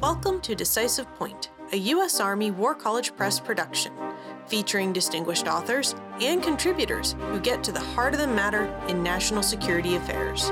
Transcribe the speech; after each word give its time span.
Welcome 0.00 0.40
to 0.42 0.54
Decisive 0.54 1.14
Point, 1.16 1.50
a 1.72 1.76
U.S. 1.76 2.20
Army 2.20 2.50
War 2.50 2.74
College 2.74 3.14
Press 3.16 3.38
production, 3.38 3.92
featuring 4.46 4.94
distinguished 4.94 5.46
authors 5.46 5.94
and 6.22 6.42
contributors 6.42 7.16
who 7.18 7.38
get 7.38 7.62
to 7.64 7.70
the 7.70 7.80
heart 7.80 8.14
of 8.14 8.20
the 8.20 8.26
matter 8.26 8.74
in 8.88 9.02
national 9.02 9.42
security 9.42 9.96
affairs. 9.96 10.50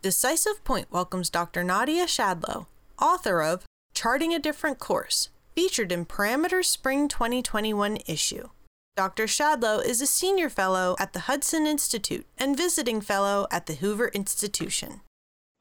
Decisive 0.00 0.64
Point 0.64 0.90
welcomes 0.90 1.28
Dr. 1.28 1.62
Nadia 1.62 2.06
Schadlow, 2.06 2.64
author 2.98 3.42
of 3.42 3.66
Charting 3.92 4.32
a 4.32 4.38
Different 4.38 4.78
Course, 4.78 5.28
featured 5.54 5.92
in 5.92 6.06
Parameter's 6.06 6.68
Spring 6.70 7.06
2021 7.06 7.98
issue. 8.06 8.48
Dr. 8.96 9.24
Schadlow 9.24 9.84
is 9.84 10.00
a 10.00 10.06
senior 10.06 10.48
fellow 10.48 10.96
at 10.98 11.12
the 11.12 11.20
Hudson 11.20 11.66
Institute 11.66 12.24
and 12.38 12.56
visiting 12.56 13.02
fellow 13.02 13.46
at 13.50 13.66
the 13.66 13.74
Hoover 13.74 14.08
Institution. 14.08 15.02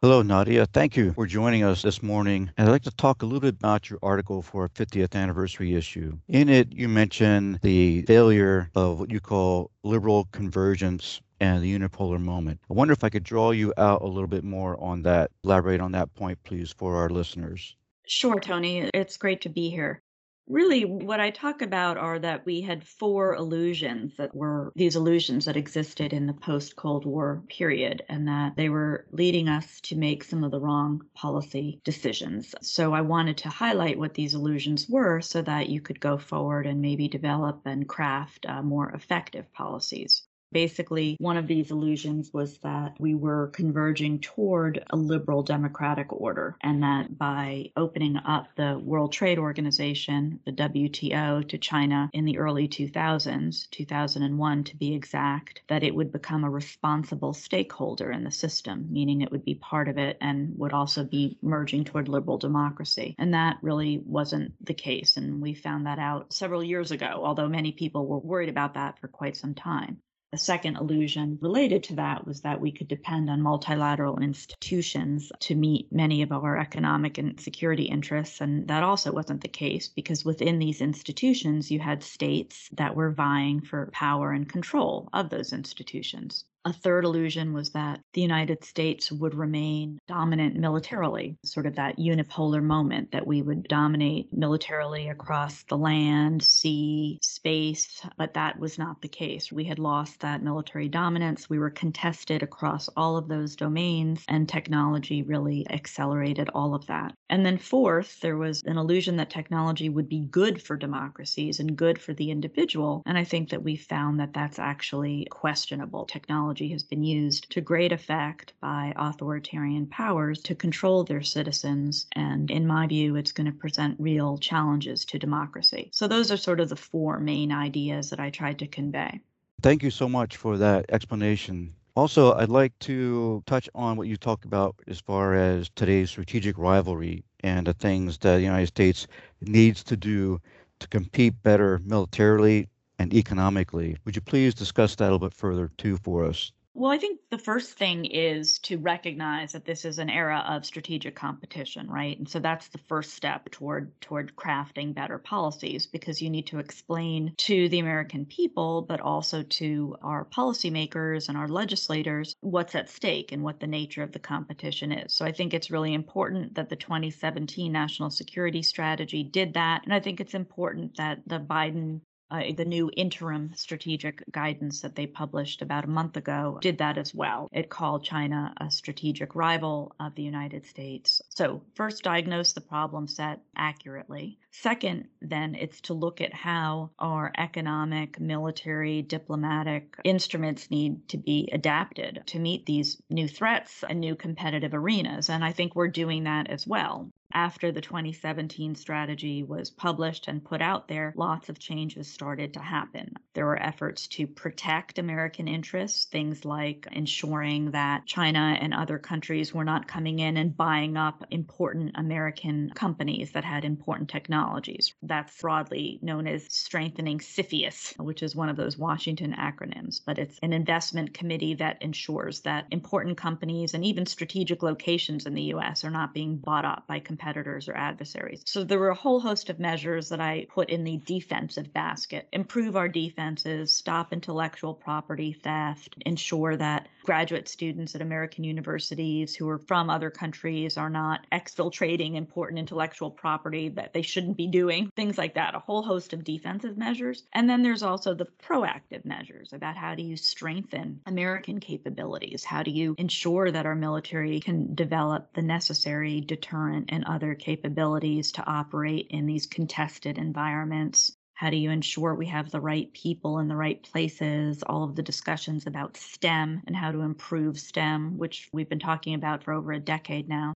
Hello, 0.04 0.22
Nadia. 0.22 0.66
Thank 0.66 0.98
you 0.98 1.14
for 1.14 1.26
joining 1.26 1.64
us 1.64 1.82
this 1.82 2.04
morning. 2.04 2.52
And 2.58 2.68
I'd 2.68 2.72
like 2.74 2.82
to 2.82 2.92
talk 2.92 3.22
a 3.22 3.26
little 3.26 3.40
bit 3.40 3.56
about 3.56 3.90
your 3.90 4.00
article 4.04 4.42
for 4.42 4.64
our 4.64 4.68
50th 4.68 5.16
anniversary 5.16 5.76
issue. 5.76 6.18
In 6.28 6.50
it, 6.50 6.74
you 6.74 6.90
mention 6.90 7.58
the 7.62 8.02
failure 8.02 8.70
of 8.76 9.00
what 9.00 9.10
you 9.10 9.22
call 9.22 9.72
liberal 9.82 10.28
convergence 10.34 11.22
and 11.40 11.64
the 11.64 11.80
unipolar 11.80 12.20
moment. 12.20 12.60
I 12.70 12.74
wonder 12.74 12.92
if 12.92 13.06
I 13.06 13.10
could 13.10 13.24
draw 13.24 13.52
you 13.52 13.74
out 13.78 14.02
a 14.02 14.06
little 14.06 14.28
bit 14.28 14.44
more 14.44 14.78
on 14.84 15.04
that. 15.04 15.32
Elaborate 15.46 15.80
on 15.80 15.94
that 15.94 16.14
point, 16.16 16.38
please, 16.44 16.74
for 16.78 16.98
our 16.98 17.10
listeners. 17.10 17.78
Sure, 18.06 18.42
Tony. 18.42 18.90
It's 18.94 19.16
great 19.16 19.40
to 19.44 19.50
be 19.50 19.70
here. 19.70 20.02
Really, 20.48 20.84
what 20.84 21.22
I 21.22 21.30
talk 21.30 21.62
about 21.62 21.98
are 21.98 22.20
that 22.20 22.46
we 22.46 22.62
had 22.62 22.86
four 22.86 23.34
illusions 23.36 24.18
that 24.18 24.36
were 24.36 24.74
these 24.76 24.96
illusions 24.98 25.46
that 25.46 25.56
existed 25.56 26.12
in 26.12 26.28
the 26.28 26.34
post 26.34 26.76
Cold 26.76 27.06
War 27.06 27.44
period, 27.48 28.04
and 28.10 28.28
that 28.28 28.58
they 28.58 28.68
were 28.68 29.08
leading 29.12 29.48
us 29.48 29.80
to 29.82 29.96
make 29.96 30.24
some 30.24 30.44
of 30.44 30.52
the 30.52 30.60
wrong 30.60 31.02
policy 31.14 31.80
decisions. 31.86 32.54
So 32.62 32.94
I 32.94 33.02
wanted 33.02 33.38
to 33.38 33.50
highlight 33.50 33.98
what 33.98 34.16
these 34.16 34.36
illusions 34.36 34.90
were 34.90 35.22
so 35.22 35.42
that 35.42 35.70
you 35.70 35.80
could 35.80 36.02
go 36.02 36.18
forward 36.18 36.68
and 36.68 36.82
maybe 36.82 37.08
develop 37.08 37.62
and 37.66 37.88
craft 37.88 38.46
uh, 38.46 38.62
more 38.62 38.92
effective 38.92 39.52
policies. 39.54 40.28
Basically, 40.54 41.18
one 41.20 41.38
of 41.38 41.48
these 41.48 41.72
illusions 41.72 42.32
was 42.32 42.60
that 42.60 42.96
we 43.00 43.16
were 43.16 43.48
converging 43.48 44.20
toward 44.20 44.84
a 44.92 44.96
liberal 44.96 45.42
democratic 45.42 46.14
order, 46.14 46.56
and 46.62 46.84
that 46.84 47.18
by 47.18 47.72
opening 47.76 48.18
up 48.18 48.48
the 48.56 48.80
World 48.84 49.12
Trade 49.12 49.40
Organization, 49.40 50.40
the 50.46 50.52
WTO, 50.52 51.48
to 51.50 51.58
China 51.58 52.10
in 52.14 52.26
the 52.26 52.38
early 52.38 52.68
2000s, 52.68 53.70
2001 53.72 54.64
to 54.66 54.78
be 54.78 54.94
exact, 54.94 55.62
that 55.68 55.84
it 55.84 55.96
would 55.96 56.12
become 56.12 56.44
a 56.44 56.50
responsible 56.50 57.34
stakeholder 57.34 58.12
in 58.12 58.24
the 58.24 58.32
system, 58.32 58.88
meaning 58.92 59.22
it 59.22 59.32
would 59.32 59.44
be 59.44 59.56
part 59.56 59.90
of 59.90 59.98
it 59.98 60.18
and 60.22 60.58
would 60.58 60.74
also 60.74 61.04
be 61.04 61.38
merging 61.42 61.84
toward 61.84 62.08
liberal 62.08 62.38
democracy. 62.38 63.16
And 63.18 63.34
that 63.34 63.58
really 63.62 64.04
wasn't 64.06 64.54
the 64.64 64.74
case. 64.76 65.18
And 65.18 65.42
we 65.42 65.56
found 65.56 65.88
that 65.88 66.00
out 66.00 66.32
several 66.32 66.64
years 66.64 66.92
ago, 66.92 67.22
although 67.24 67.50
many 67.50 67.72
people 67.72 68.06
were 68.06 68.20
worried 68.20 68.50
about 68.50 68.76
that 68.76 69.00
for 69.00 69.08
quite 69.08 69.36
some 69.36 69.56
time. 69.56 69.98
A 70.34 70.38
second 70.38 70.78
illusion 70.78 71.38
related 71.42 71.84
to 71.84 71.96
that 71.98 72.26
was 72.26 72.42
that 72.42 72.60
we 72.60 72.72
could 72.72 72.88
depend 72.88 73.30
on 73.30 73.44
multilateral 73.44 74.18
institutions 74.18 75.32
to 75.42 75.54
meet 75.54 75.92
many 75.92 76.24
of 76.24 76.32
our 76.32 76.58
economic 76.58 77.20
and 77.20 77.40
security 77.40 77.84
interests. 77.84 78.42
And 78.42 78.68
that 78.68 78.82
also 78.82 79.12
wasn't 79.12 79.42
the 79.42 79.48
case 79.48 79.90
because 79.90 80.26
within 80.26 80.58
these 80.58 80.82
institutions, 80.82 81.70
you 81.70 81.80
had 81.80 82.02
states 82.02 82.68
that 82.74 82.96
were 82.96 83.12
vying 83.12 83.62
for 83.62 83.92
power 83.94 84.32
and 84.32 84.50
control 84.50 85.08
of 85.14 85.30
those 85.30 85.54
institutions. 85.54 86.46
A 86.66 86.72
third 86.72 87.04
illusion 87.04 87.52
was 87.52 87.72
that 87.72 88.00
the 88.14 88.22
United 88.22 88.64
States 88.64 89.12
would 89.12 89.36
remain 89.36 90.00
dominant 90.08 90.56
militarily, 90.56 91.36
sort 91.44 91.66
of 91.66 91.76
that 91.76 91.98
unipolar 91.98 92.64
moment 92.64 93.12
that 93.12 93.28
we 93.28 93.42
would 93.42 93.64
dominate 93.64 94.32
militarily 94.32 95.10
across 95.10 95.64
the 95.64 95.78
land, 95.78 96.42
sea, 96.42 97.20
space, 97.22 98.02
but 98.18 98.36
that 98.36 98.58
was 98.60 98.78
not 98.78 99.02
the 99.02 99.10
case. 99.10 99.52
We 99.52 99.66
had 99.66 99.78
lost 99.78 100.22
that 100.22 100.42
military 100.42 100.88
dominance. 100.88 101.50
We 101.50 101.60
were 101.60 101.70
contested 101.70 102.44
across 102.44 102.88
all 102.96 103.18
of 103.18 103.28
those 103.28 103.58
domains, 103.58 104.24
and 104.30 104.48
technology 104.48 105.22
really 105.22 105.68
accelerated 105.70 106.50
all 106.56 106.76
of 106.76 106.88
that. 106.88 107.14
And 107.30 107.46
then, 107.46 107.58
fourth, 107.58 108.22
there 108.22 108.38
was 108.38 108.62
an 108.66 108.78
illusion 108.78 109.18
that 109.18 109.30
technology 109.30 109.90
would 109.90 110.08
be 110.08 110.22
good 110.22 110.62
for 110.62 110.78
democracies 110.78 111.60
and 111.60 111.76
good 111.76 112.00
for 112.00 112.14
the 112.14 112.32
individual. 112.32 113.04
And 113.06 113.18
I 113.18 113.26
think 113.26 113.50
that 113.50 113.64
we 113.64 113.76
found 113.76 114.22
that 114.22 114.34
that's 114.34 114.60
actually 114.60 115.28
questionable. 115.30 116.06
Technology 116.06 116.53
technology 116.54 116.72
has 116.74 116.84
been 116.84 117.04
used 117.04 117.50
to 117.50 117.62
great 117.62 117.92
effect 117.92 118.54
by 118.62 118.94
authoritarian 118.96 119.88
powers 119.88 120.40
to 120.44 120.54
control 120.54 121.04
their 121.04 121.24
citizens. 121.24 122.06
And 122.16 122.52
in 122.52 122.68
my 122.68 122.86
view, 122.86 123.16
it's 123.16 123.32
going 123.32 123.52
to 123.52 123.58
present 123.58 123.96
real 124.00 124.38
challenges 124.38 125.06
to 125.06 125.18
democracy. 125.18 125.90
So, 125.92 126.08
those 126.08 126.32
are 126.32 126.38
sort 126.38 126.60
of 126.60 126.70
the 126.70 126.76
four 126.76 127.20
main 127.20 127.52
ideas 127.52 128.10
that 128.12 128.20
I 128.20 128.30
tried 128.30 128.60
to 128.60 128.68
convey. 128.68 129.22
Thank 129.62 129.82
you 129.82 129.92
so 129.92 130.08
much 130.08 130.38
for 130.38 130.58
that 130.58 130.86
explanation. 130.90 131.74
Also, 131.96 132.34
I'd 132.34 132.50
like 132.50 132.78
to 132.80 133.42
touch 133.46 133.70
on 133.74 133.98
what 133.98 134.08
you 134.08 134.18
talked 134.18 134.46
about 134.46 134.76
as 134.88 135.00
far 135.00 135.34
as 135.34 135.70
today's 135.76 136.10
strategic 136.10 136.58
rivalry 136.58 137.24
and 137.44 137.66
the 137.66 137.74
things 137.74 138.18
that 138.20 138.36
the 138.36 138.42
United 138.42 138.68
States 138.68 139.08
needs 139.42 139.84
to 139.84 139.98
do 139.98 140.40
to 140.80 140.88
compete 140.88 141.34
better 141.44 141.80
militarily 141.86 142.68
and 143.00 143.14
economically. 143.14 143.98
Would 144.06 144.16
you 144.16 144.22
please 144.22 144.54
discuss 144.54 144.96
that 144.96 145.06
a 145.06 145.12
little 145.12 145.20
bit 145.20 145.34
further 145.34 145.72
too 145.78 145.98
for 145.98 146.26
us? 146.26 146.52
Well, 146.76 146.92
I 146.92 146.98
think 146.98 147.20
the 147.30 147.38
first 147.38 147.78
thing 147.78 148.06
is 148.06 148.58
to 148.60 148.80
recognize 148.80 149.52
that 149.52 149.66
this 149.66 149.86
is 149.86 150.00
an 150.00 150.10
era 150.10 150.44
of 150.48 150.66
strategic 150.66 151.16
competition, 151.16 151.88
right? 151.88 152.18
And 152.18 152.28
so 152.28 152.40
that's 152.40 152.68
the 152.70 152.80
first 152.80 153.14
step 153.14 153.52
toward 153.52 154.02
toward 154.02 154.36
crafting 154.36 154.92
better 154.92 155.20
policies 155.20 155.86
because 155.86 156.20
you 156.20 156.32
need 156.32 156.48
to 156.48 156.58
explain 156.58 157.36
to 157.38 157.70
the 157.70 157.78
American 157.78 158.26
people, 158.26 158.82
but 158.82 159.02
also 159.02 159.44
to 159.44 159.96
our 160.02 160.26
policymakers 160.26 161.30
and 161.30 161.38
our 161.38 161.48
legislators 161.48 162.36
what's 162.42 162.74
at 162.74 162.90
stake 162.90 163.32
and 163.32 163.44
what 163.44 163.60
the 163.60 163.68
nature 163.68 164.02
of 164.02 164.12
the 164.12 164.18
competition 164.18 164.92
is. 164.92 165.14
So 165.14 165.26
I 165.26 165.32
think 165.32 165.54
it's 165.54 165.70
really 165.70 165.94
important 165.94 166.56
that 166.56 166.70
the 166.70 166.76
2017 166.76 167.72
National 167.72 168.10
Security 168.10 168.64
Strategy 168.64 169.24
did 169.24 169.54
that. 169.54 169.84
And 169.84 169.94
I 169.94 170.00
think 170.00 170.20
it's 170.20 170.34
important 170.34 170.98
that 170.98 171.20
the 171.28 171.40
Biden 171.40 172.02
uh, 172.34 172.52
the 172.58 172.66
new 172.66 172.90
interim 172.98 173.52
strategic 173.56 174.24
guidance 174.32 174.82
that 174.82 174.96
they 174.96 175.06
published 175.06 175.62
about 175.62 175.86
a 175.86 175.90
month 175.90 176.18
ago 176.18 176.58
did 176.62 176.80
that 176.80 176.98
as 176.98 177.14
well. 177.14 177.48
It 177.52 177.70
called 177.70 178.04
China 178.04 178.54
a 178.58 178.72
strategic 178.72 179.36
rival 179.36 179.96
of 180.00 180.16
the 180.16 180.24
United 180.24 180.66
States. 180.66 181.22
So, 181.30 181.62
first, 181.76 182.04
diagnose 182.04 182.54
the 182.54 182.62
problem 182.62 183.08
set 183.08 183.42
accurately. 183.56 184.40
Second, 184.52 185.08
then, 185.22 185.56
it's 185.56 185.82
to 185.82 185.94
look 185.94 186.22
at 186.22 186.34
how 186.34 186.90
our 186.98 187.32
economic, 187.38 188.20
military, 188.20 189.04
diplomatic 189.04 189.96
instruments 190.04 190.72
need 190.72 191.08
to 191.10 191.18
be 191.18 191.50
adapted 191.52 192.24
to 192.28 192.40
meet 192.40 192.66
these 192.66 193.02
new 193.10 193.28
threats 193.28 193.84
and 193.88 194.00
new 194.00 194.16
competitive 194.16 194.74
arenas. 194.74 195.30
And 195.30 195.44
I 195.44 195.52
think 195.52 195.76
we're 195.76 195.88
doing 195.88 196.24
that 196.24 196.50
as 196.50 196.66
well 196.66 197.12
after 197.34 197.72
the 197.72 197.82
2017 197.82 198.76
strategy 198.76 199.44
was 199.44 199.70
published 199.72 200.28
and 200.28 200.44
put 200.44 200.62
out 200.62 200.88
there, 200.88 201.14
lots 201.18 201.50
of 201.50 201.60
changes 201.60 202.08
started 202.08 202.54
to 202.54 202.60
happen. 202.60 203.14
There 203.34 203.46
were 203.46 203.62
efforts 203.62 204.08
to 204.10 204.28
protect 204.28 205.00
American 205.00 205.48
interests, 205.48 206.06
things 206.06 206.46
like 206.46 206.88
ensuring 206.92 207.72
that 207.72 208.06
China 208.06 208.58
and 208.60 208.74
other 208.74 209.00
countries 209.00 209.54
were 209.54 209.64
not 209.64 209.88
coming 209.88 210.20
in 210.20 210.38
and 210.38 210.56
buying 210.56 210.98
up 210.98 211.26
important 211.32 211.94
American 211.96 212.72
companies 212.76 213.32
that 213.32 213.44
had 213.44 213.66
important 213.66 214.10
technologies. 214.10 214.94
That's 215.02 215.42
broadly 215.42 216.00
known 216.02 216.28
as 216.28 216.46
strengthening 216.54 217.20
CFIUS, 217.20 217.98
which 218.00 218.22
is 218.22 218.36
one 218.36 218.50
of 218.50 218.56
those 218.56 218.78
Washington 218.78 219.34
acronyms, 219.34 220.02
but 220.06 220.20
it's 220.20 220.38
an 220.44 220.54
investment 220.54 221.14
committee 221.14 221.56
that 221.56 221.82
ensures 221.82 222.42
that 222.42 222.68
important 222.70 223.18
companies 223.18 223.74
and 223.74 223.84
even 223.84 224.06
strategic 224.06 224.62
locations 224.62 225.26
in 225.26 225.34
the 225.34 225.54
US 225.54 225.84
are 225.84 225.90
not 225.90 226.14
being 226.14 226.38
bought 226.38 226.66
up 226.66 226.86
by 226.88 227.00
competitors 227.00 227.68
or 227.68 227.76
adversaries. 227.76 228.44
So 228.46 228.64
there 228.64 228.80
were 228.80 228.90
a 228.90 228.96
whole 228.96 229.20
host 229.20 229.50
of 229.50 229.60
measures 229.60 230.10
that 230.10 230.22
I 230.22 230.46
put 230.50 230.70
in 230.70 230.84
the 230.84 230.98
defensive 230.98 231.74
basket. 231.74 232.28
Improve 232.32 232.76
our 232.76 232.88
defenses, 233.24 233.74
stop 233.74 234.12
intellectual 234.12 234.74
property 234.74 235.32
theft, 235.32 235.96
ensure 236.06 236.58
that 236.58 236.88
graduate 237.04 237.48
students 237.48 237.96
at 237.96 238.02
American 238.02 238.44
universities 238.44 239.36
who 239.36 239.48
are 239.48 239.58
from 239.58 239.90
other 239.90 240.10
countries 240.10 240.78
are 240.78 240.90
not 240.90 241.26
exfiltrating 241.32 242.16
important 242.16 242.60
intellectual 242.60 243.10
property 243.10 243.70
that 243.70 243.94
they 243.94 244.02
shouldn't 244.02 244.36
be 244.36 244.48
doing, 244.48 244.90
things 244.96 245.18
like 245.18 245.36
that, 245.36 245.56
a 245.56 245.60
whole 245.60 245.84
host 245.84 246.12
of 246.12 246.24
defensive 246.24 246.78
measures. 246.78 247.24
And 247.34 247.50
then 247.50 247.64
there's 247.64 247.84
also 247.84 248.14
the 248.14 248.28
proactive 248.44 249.06
measures 249.06 249.54
about 249.54 249.78
how 249.78 249.96
do 249.96 250.04
you 250.04 250.18
strengthen 250.18 251.00
American 251.06 251.60
capabilities? 251.60 252.44
How 252.44 252.64
do 252.64 252.72
you 252.72 252.96
ensure 252.98 253.52
that 253.52 253.66
our 253.66 253.76
military 253.76 254.40
can 254.40 254.76
develop 254.76 255.34
the 255.34 255.42
necessary 255.42 256.20
deterrent 256.22 256.90
and 256.90 257.06
other 257.06 257.36
capabilities 257.36 258.34
to 258.34 258.46
operate 258.46 259.08
in 259.10 259.26
these 259.26 259.48
contested 259.48 260.18
environments. 260.18 261.16
How 261.36 261.50
do 261.50 261.58
you 261.58 261.72
ensure 261.72 262.14
we 262.14 262.28
have 262.28 262.52
the 262.52 262.62
right 262.62 262.94
people 262.94 263.40
in 263.40 263.48
the 263.48 263.56
right 263.56 263.82
places? 263.82 264.64
All 264.64 264.84
of 264.84 264.96
the 264.96 265.02
discussions 265.02 265.66
about 265.66 265.98
STEM 265.98 266.62
and 266.68 266.76
how 266.76 266.92
to 266.92 267.02
improve 267.02 267.60
STEM, 267.60 268.18
which 268.18 268.50
we've 268.54 268.70
been 268.70 268.80
talking 268.80 269.16
about 269.16 269.44
for 269.44 269.54
over 269.54 269.72
a 269.72 269.80
decade 269.80 270.30
now. 270.30 270.54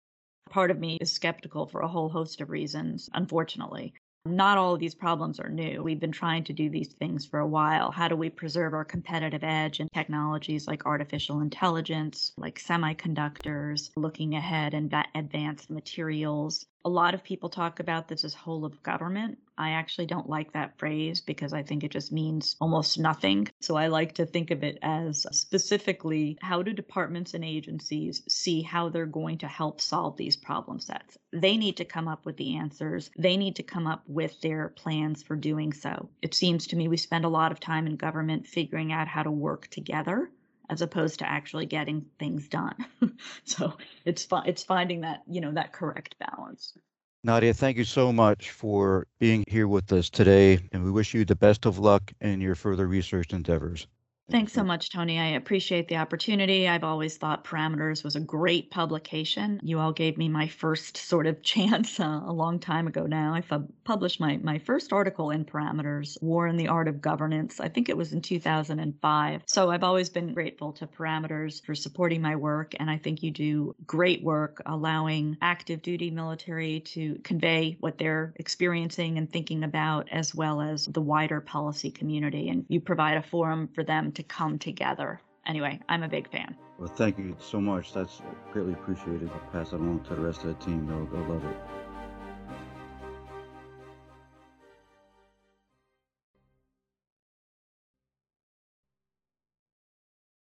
Part 0.49 0.71
of 0.71 0.79
me 0.79 0.97
is 1.01 1.11
skeptical 1.11 1.65
for 1.65 1.81
a 1.81 1.87
whole 1.87 2.09
host 2.09 2.41
of 2.41 2.49
reasons, 2.49 3.09
unfortunately. 3.13 3.93
Not 4.25 4.57
all 4.57 4.73
of 4.73 4.79
these 4.79 4.95
problems 4.95 5.39
are 5.39 5.49
new. 5.49 5.81
We've 5.81 5.99
been 5.99 6.11
trying 6.11 6.43
to 6.45 6.53
do 6.53 6.69
these 6.69 6.93
things 6.93 7.25
for 7.25 7.39
a 7.39 7.47
while. 7.47 7.91
How 7.91 8.07
do 8.07 8.15
we 8.15 8.29
preserve 8.29 8.73
our 8.73 8.83
competitive 8.83 9.43
edge 9.43 9.79
in 9.79 9.87
technologies 9.93 10.67
like 10.67 10.85
artificial 10.85 11.39
intelligence, 11.39 12.33
like 12.37 12.59
semiconductors, 12.59 13.89
looking 13.95 14.35
ahead 14.35 14.73
and 14.73 14.93
advanced 15.15 15.69
materials? 15.69 16.65
A 16.87 16.97
lot 16.97 17.13
of 17.13 17.21
people 17.21 17.49
talk 17.49 17.81
about 17.81 18.07
this 18.07 18.23
as 18.23 18.33
whole 18.33 18.63
of 18.63 18.81
government. 18.81 19.39
I 19.57 19.71
actually 19.71 20.05
don't 20.05 20.29
like 20.29 20.53
that 20.53 20.79
phrase 20.79 21.19
because 21.19 21.51
I 21.51 21.61
think 21.61 21.83
it 21.83 21.91
just 21.91 22.13
means 22.13 22.55
almost 22.61 22.97
nothing. 22.97 23.49
So 23.59 23.75
I 23.75 23.87
like 23.87 24.13
to 24.13 24.25
think 24.25 24.51
of 24.51 24.63
it 24.63 24.79
as 24.81 25.25
specifically 25.31 26.37
how 26.41 26.61
do 26.63 26.71
departments 26.71 27.33
and 27.33 27.43
agencies 27.43 28.23
see 28.29 28.61
how 28.61 28.87
they're 28.87 29.05
going 29.05 29.39
to 29.39 29.49
help 29.49 29.81
solve 29.81 30.15
these 30.15 30.37
problem 30.37 30.79
sets? 30.79 31.17
They 31.33 31.57
need 31.57 31.75
to 31.75 31.83
come 31.83 32.07
up 32.07 32.25
with 32.25 32.37
the 32.37 32.55
answers, 32.55 33.09
they 33.17 33.35
need 33.35 33.57
to 33.57 33.63
come 33.63 33.85
up 33.85 34.03
with 34.07 34.39
their 34.39 34.69
plans 34.69 35.23
for 35.23 35.35
doing 35.35 35.73
so. 35.73 36.07
It 36.21 36.35
seems 36.35 36.67
to 36.67 36.77
me 36.77 36.87
we 36.87 36.95
spend 36.95 37.25
a 37.25 37.29
lot 37.29 37.51
of 37.51 37.59
time 37.59 37.85
in 37.85 37.97
government 37.97 38.47
figuring 38.47 38.93
out 38.93 39.09
how 39.09 39.23
to 39.23 39.31
work 39.31 39.67
together 39.67 40.31
as 40.69 40.81
opposed 40.81 41.19
to 41.19 41.29
actually 41.29 41.65
getting 41.65 42.05
things 42.19 42.47
done. 42.47 42.75
so 43.43 43.77
it's 44.05 44.25
fi- 44.25 44.45
it's 44.45 44.63
finding 44.63 45.01
that 45.01 45.23
you 45.27 45.41
know 45.41 45.51
that 45.51 45.73
correct 45.73 46.15
balance. 46.19 46.77
Nadia, 47.23 47.53
thank 47.53 47.77
you 47.77 47.83
so 47.83 48.13
much 48.13 48.51
for 48.51 49.07
being 49.19 49.43
here 49.47 49.67
with 49.67 49.91
us 49.91 50.09
today, 50.09 50.59
and 50.71 50.83
we 50.83 50.91
wish 50.91 51.13
you 51.13 51.25
the 51.25 51.35
best 51.35 51.65
of 51.65 51.79
luck 51.79 52.13
in 52.21 52.39
your 52.39 52.55
further 52.55 52.87
research 52.87 53.33
endeavors. 53.33 53.87
Thanks 54.29 54.51
so 54.53 54.63
much, 54.65 54.89
Tony. 54.91 55.19
I 55.19 55.27
appreciate 55.37 55.87
the 55.87 55.97
opportunity. 55.97 56.67
I've 56.67 56.83
always 56.83 57.15
thought 57.15 57.45
Parameters 57.45 58.03
was 58.03 58.17
a 58.17 58.19
great 58.19 58.71
publication. 58.71 59.61
You 59.63 59.79
all 59.79 59.93
gave 59.93 60.17
me 60.17 60.27
my 60.27 60.47
first 60.49 60.97
sort 60.97 61.27
of 61.27 61.41
chance 61.45 61.97
uh, 62.01 62.23
a 62.25 62.33
long 62.33 62.59
time 62.59 62.87
ago 62.87 63.05
now. 63.05 63.35
I 63.35 63.43
f- 63.49 63.61
published 63.85 64.19
my, 64.19 64.35
my 64.37 64.59
first 64.59 64.91
article 64.91 65.31
in 65.31 65.45
Parameters, 65.45 66.17
War 66.21 66.47
and 66.47 66.59
the 66.59 66.67
Art 66.67 66.89
of 66.89 66.99
Governance. 67.01 67.61
I 67.61 67.69
think 67.69 67.87
it 67.87 67.95
was 67.95 68.13
in 68.13 68.21
2005. 68.21 69.43
So 69.47 69.71
I've 69.71 69.85
always 69.85 70.09
been 70.09 70.33
grateful 70.33 70.73
to 70.73 70.87
Parameters 70.87 71.63
for 71.65 71.73
supporting 71.75 72.21
my 72.21 72.35
work, 72.35 72.73
and 72.81 72.91
I 72.91 72.97
think 72.97 73.23
you 73.23 73.31
do 73.31 73.75
great 73.85 74.23
work 74.23 74.61
allowing 74.65 75.37
active 75.41 75.83
duty 75.83 76.11
military 76.11 76.81
to 76.81 77.15
convey 77.23 77.77
what 77.79 77.97
they're 77.97 78.33
experiencing 78.35 79.19
and 79.19 79.31
thinking 79.31 79.63
about, 79.63 80.09
as 80.11 80.35
well 80.35 80.59
as 80.61 80.85
the 80.87 81.01
wider 81.01 81.39
policy 81.39 81.91
community. 81.91 82.49
And 82.49 82.65
you 82.67 82.81
provide 82.81 83.15
a 83.17 83.23
forum 83.23 83.69
for 83.73 83.85
them 83.85 84.11
to 84.17 84.23
come 84.23 84.59
together. 84.59 85.21
Anyway, 85.45 85.79
I'm 85.87 86.03
a 86.03 86.09
big 86.09 86.29
fan. 86.29 86.57
Well, 86.77 86.89
thank 86.89 87.17
you 87.17 87.35
so 87.39 87.61
much. 87.61 87.93
That's 87.93 88.21
greatly 88.51 88.73
appreciated. 88.73 89.29
I'll 89.31 89.51
pass 89.51 89.73
it 89.73 89.75
along 89.75 90.01
to 90.05 90.15
the 90.15 90.21
rest 90.21 90.43
of 90.43 90.47
the 90.47 90.65
team. 90.65 90.85
They'll, 90.85 91.05
they'll 91.05 91.33
love 91.33 91.45
it. 91.45 91.57